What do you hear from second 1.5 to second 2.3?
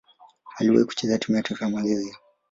ya Malaysia.